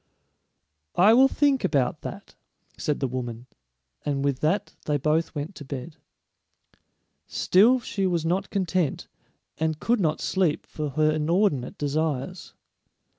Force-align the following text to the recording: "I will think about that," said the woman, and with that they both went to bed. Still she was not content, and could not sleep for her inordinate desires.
"I 0.95 1.13
will 1.13 1.27
think 1.27 1.63
about 1.63 2.01
that," 2.01 2.33
said 2.75 3.01
the 3.01 3.07
woman, 3.07 3.45
and 4.03 4.25
with 4.25 4.39
that 4.39 4.73
they 4.85 4.97
both 4.97 5.35
went 5.35 5.53
to 5.57 5.63
bed. 5.63 5.97
Still 7.27 7.79
she 7.79 8.07
was 8.07 8.25
not 8.25 8.49
content, 8.49 9.07
and 9.59 9.79
could 9.79 9.99
not 9.99 10.19
sleep 10.19 10.65
for 10.65 10.89
her 10.89 11.11
inordinate 11.11 11.77
desires. 11.77 12.55